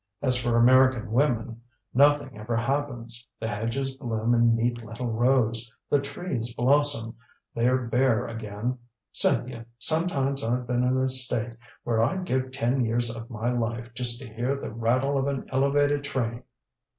As 0.23 0.35
for 0.35 0.57
American 0.57 1.11
women 1.11 1.61
nothing 1.93 2.35
ever 2.35 2.55
happens 2.55 3.27
the 3.39 3.47
hedges 3.47 3.95
bloom 3.95 4.33
in 4.33 4.55
neat 4.55 4.83
little 4.83 5.05
rows 5.11 5.71
the 5.91 5.99
trees 5.99 6.51
blossom 6.55 7.15
they're 7.53 7.77
bare 7.77 8.25
again 8.25 8.79
Cynthia, 9.11 9.67
sometimes 9.77 10.43
I've 10.43 10.65
been 10.65 10.83
in 10.83 10.97
a 10.97 11.07
state 11.07 11.55
where 11.83 12.01
I'd 12.01 12.25
give 12.25 12.51
ten 12.51 12.83
years 12.83 13.15
of 13.15 13.29
my 13.29 13.51
life 13.51 13.93
just 13.93 14.19
to 14.23 14.27
hear 14.33 14.55
the 14.59 14.73
rattle 14.73 15.19
of 15.19 15.27
an 15.27 15.45
elevated 15.51 16.03
train!" 16.03 16.45